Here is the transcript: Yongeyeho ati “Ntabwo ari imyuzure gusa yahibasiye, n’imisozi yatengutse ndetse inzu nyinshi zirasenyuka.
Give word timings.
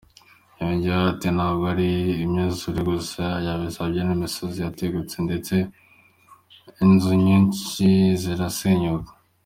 Yongeyeho 0.59 1.05
ati 1.13 1.27
“Ntabwo 1.35 1.63
ari 1.73 1.89
imyuzure 2.23 2.79
gusa 2.89 3.23
yahibasiye, 3.47 4.01
n’imisozi 4.03 4.57
yatengutse 4.65 5.15
ndetse 5.27 5.55
inzu 6.83 7.11
nyinshi 7.25 7.85
zirasenyuka. 8.21 9.11